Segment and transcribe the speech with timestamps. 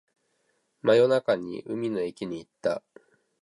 [0.81, 2.81] 真夜中に海の駅に行った